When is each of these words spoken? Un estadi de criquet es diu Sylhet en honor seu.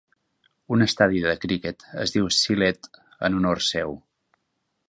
Un 0.77 0.83
estadi 0.85 1.21
de 1.25 1.33
criquet 1.43 1.85
es 2.05 2.15
diu 2.17 2.31
Sylhet 2.39 2.91
en 3.29 3.41
honor 3.41 3.63
seu. 3.71 3.99